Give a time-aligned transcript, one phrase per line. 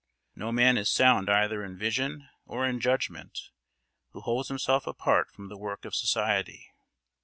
[0.35, 3.51] No man is sound either in vision or in judgment
[4.13, 6.71] who holds himself apart from the work of society.